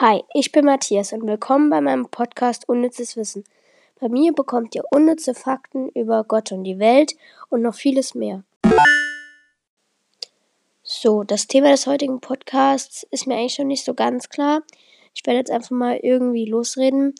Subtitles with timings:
[0.00, 3.44] Hi, ich bin Matthias und willkommen bei meinem Podcast Unnützes Wissen.
[4.00, 7.14] Bei mir bekommt ihr unnütze Fakten über Gott und die Welt
[7.48, 8.42] und noch vieles mehr.
[10.82, 14.64] So, das Thema des heutigen Podcasts ist mir eigentlich schon nicht so ganz klar.
[15.14, 17.14] Ich werde jetzt einfach mal irgendwie losreden.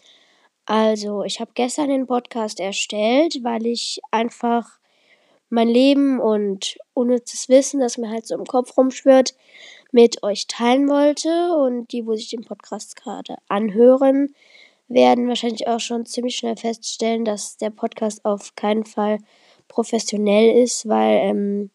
[0.67, 4.81] Also, ich habe gestern den Podcast erstellt, weil ich einfach
[5.49, 9.37] mein Leben und unnützes Wissen, das mir halt so im Kopf rumschwirrt,
[9.95, 11.55] mit euch teilen wollte.
[11.55, 14.35] Und die, wo sich den Podcast gerade anhören,
[14.89, 19.19] werden wahrscheinlich auch schon ziemlich schnell feststellen, dass der Podcast auf keinen Fall
[19.69, 21.71] professionell ist, weil ähm,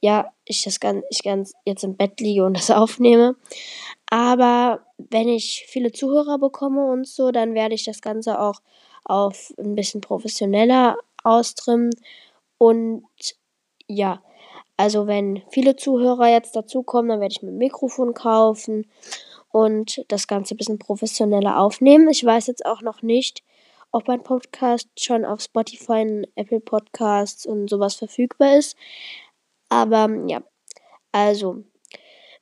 [0.00, 3.34] ja, ich das ganz, ich ganz jetzt im Bett liege und das aufnehme.
[4.06, 8.60] Aber wenn ich viele Zuhörer bekomme und so, dann werde ich das Ganze auch
[9.04, 11.90] auf ein bisschen professioneller austrimmen.
[12.58, 13.04] Und
[13.88, 14.22] ja,
[14.80, 18.86] also wenn viele Zuhörer jetzt dazukommen, dann werde ich mir ein Mikrofon kaufen
[19.50, 22.08] und das Ganze ein bisschen professioneller aufnehmen.
[22.08, 23.42] Ich weiß jetzt auch noch nicht,
[23.92, 28.74] ob mein Podcast schon auf Spotify und Apple Podcasts und sowas verfügbar ist.
[29.68, 30.42] Aber ja,
[31.12, 31.62] also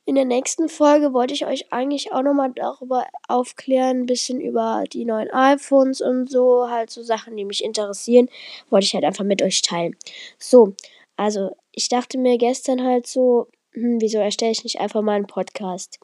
[0.05, 4.85] in der nächsten Folge wollte ich euch eigentlich auch nochmal darüber aufklären, ein bisschen über
[4.93, 8.29] die neuen iPhones und so, halt so Sachen, die mich interessieren,
[8.69, 9.97] wollte ich halt einfach mit euch teilen.
[10.37, 10.73] So,
[11.17, 15.27] also ich dachte mir gestern halt so, hm, wieso erstelle ich nicht einfach mal einen
[15.27, 15.99] Podcast?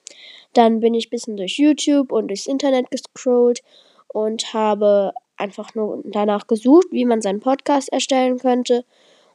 [0.53, 3.61] Dann bin ich ein bisschen durch YouTube und durchs Internet gescrollt
[4.07, 8.85] und habe einfach nur danach gesucht, wie man seinen Podcast erstellen könnte.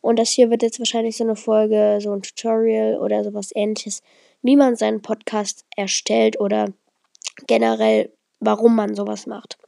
[0.01, 4.03] Und das hier wird jetzt wahrscheinlich so eine Folge, so ein Tutorial oder sowas ähnliches,
[4.43, 6.73] wie man seinen Podcast erstellt oder
[7.47, 9.59] generell, warum man sowas macht.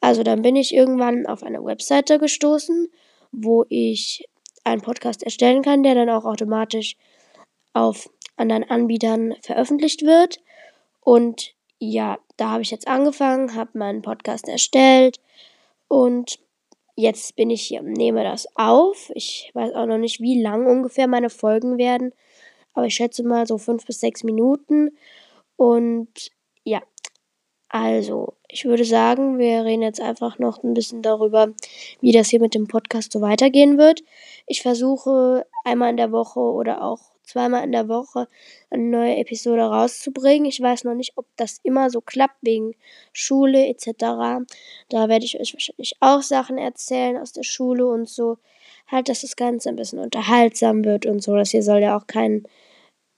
[0.00, 2.88] Also dann bin ich irgendwann auf eine Webseite gestoßen,
[3.30, 4.28] wo ich
[4.64, 6.96] einen Podcast erstellen kann, der dann auch automatisch
[7.72, 10.40] auf anderen Anbietern veröffentlicht wird.
[11.00, 15.20] Und ja, da habe ich jetzt angefangen, habe meinen Podcast erstellt
[15.88, 16.38] und
[16.94, 19.10] jetzt bin ich hier, nehme das auf.
[19.14, 22.12] Ich weiß auch noch nicht, wie lang ungefähr meine Folgen werden,
[22.74, 24.90] aber ich schätze mal so fünf bis sechs Minuten.
[25.56, 26.30] Und
[26.64, 26.82] ja,
[27.68, 31.52] also, ich würde sagen, wir reden jetzt einfach noch ein bisschen darüber,
[32.00, 34.02] wie das hier mit dem Podcast so weitergehen wird.
[34.50, 38.26] Ich versuche einmal in der Woche oder auch zweimal in der Woche
[38.68, 40.46] eine neue Episode rauszubringen.
[40.46, 42.74] Ich weiß noch nicht, ob das immer so klappt wegen
[43.12, 44.42] Schule etc.
[44.88, 48.38] Da werde ich euch wahrscheinlich auch Sachen erzählen aus der Schule und so.
[48.88, 51.36] Halt, dass das Ganze ein bisschen unterhaltsam wird und so.
[51.36, 52.42] Das hier soll ja auch kein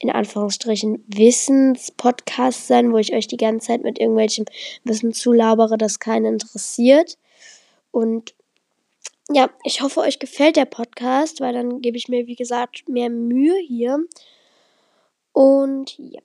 [0.00, 4.44] in Anführungsstrichen Wissenspodcast sein, wo ich euch die ganze Zeit mit irgendwelchem
[4.84, 7.16] Wissen zulabere, das keinen interessiert.
[7.91, 8.34] Und
[9.34, 13.10] ja, ich hoffe, euch gefällt der Podcast, weil dann gebe ich mir, wie gesagt, mehr
[13.10, 13.98] Mühe hier.
[15.32, 16.20] Und ja.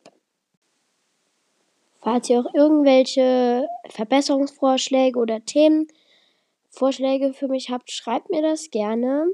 [2.00, 9.28] Falls ihr auch irgendwelche Verbesserungsvorschläge oder Themenvorschläge für mich habt, schreibt mir das gerne.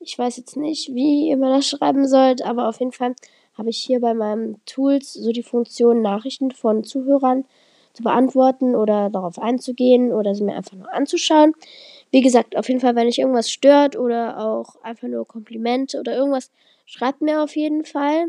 [0.00, 3.14] Ich weiß jetzt nicht, wie ihr mir das schreiben sollt, aber auf jeden Fall
[3.56, 7.44] habe ich hier bei meinem Tools so die Funktion, Nachrichten von Zuhörern
[7.94, 11.54] zu beantworten oder darauf einzugehen oder sie mir einfach nur anzuschauen.
[12.10, 16.16] Wie gesagt, auf jeden Fall, wenn euch irgendwas stört oder auch einfach nur Komplimente oder
[16.16, 16.50] irgendwas,
[16.86, 18.26] schreibt mir auf jeden Fall.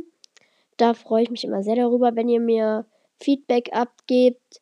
[0.78, 2.86] Da freue ich mich immer sehr darüber, wenn ihr mir
[3.20, 4.62] Feedback abgebt.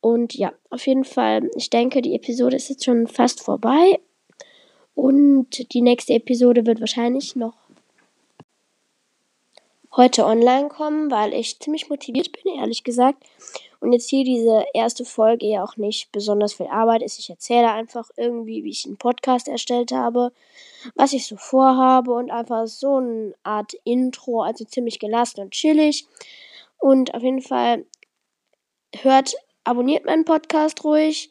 [0.00, 4.00] Und ja, auf jeden Fall, ich denke, die Episode ist jetzt schon fast vorbei.
[4.94, 7.54] Und die nächste Episode wird wahrscheinlich noch
[9.96, 13.24] heute online kommen, weil ich ziemlich motiviert bin, ehrlich gesagt.
[13.86, 17.20] Und jetzt hier diese erste Folge ja auch nicht besonders viel Arbeit ist.
[17.20, 20.32] Ich erzähle einfach irgendwie, wie ich einen Podcast erstellt habe,
[20.96, 26.04] was ich so vorhabe und einfach so eine Art Intro, also ziemlich gelassen und chillig.
[26.78, 27.86] Und auf jeden Fall
[29.02, 31.30] hört, abonniert meinen Podcast ruhig.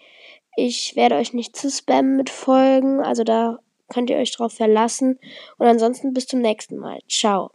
[0.56, 5.20] Ich werde euch nicht zu spammen mit Folgen, also da könnt ihr euch drauf verlassen.
[5.58, 7.00] Und ansonsten bis zum nächsten Mal.
[7.10, 7.55] Ciao.